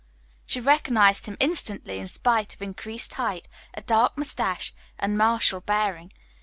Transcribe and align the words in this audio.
She 0.47 0.59
recognized 0.59 1.27
him 1.27 1.37
instantly, 1.39 1.99
in 1.99 2.07
spite 2.07 2.55
of 2.55 2.61
increased 2.63 3.13
height, 3.13 3.47
a 3.75 3.81
dark 3.83 4.17
moustache, 4.17 4.73
and 4.97 5.15
martial 5.15 5.61
bearing. 5.61 6.11